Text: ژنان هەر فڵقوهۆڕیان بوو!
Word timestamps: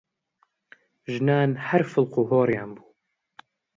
ژنان 1.13 1.51
هەر 1.67 1.81
فڵقوهۆڕیان 1.91 2.69
بوو! 2.75 2.85